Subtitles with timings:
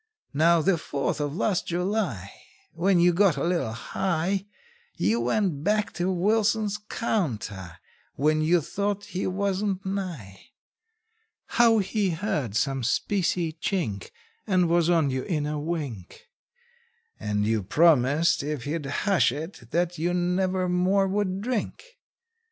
[0.35, 2.31] How, the Fourth of last July,
[2.73, 4.47] When you got a little high,
[4.95, 7.77] You went back to Wilson's counter
[8.15, 10.47] when you thought he wasn't nigh?
[11.45, 14.09] How he heard some specie chink,
[14.47, 16.31] And was on you in a wink,
[17.19, 21.83] And you promised if he'd hush it that you never more would drink?